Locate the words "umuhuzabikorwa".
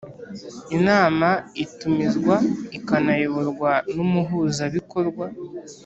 4.05-5.25